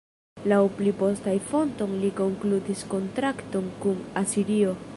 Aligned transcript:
Laŭ 0.51 0.61
pli 0.77 0.93
postaj 1.01 1.35
fontoj 1.51 1.87
li 2.05 2.09
konkludis 2.21 2.81
kontrakton 2.95 3.69
kun 3.85 4.01
Asirio. 4.23 4.73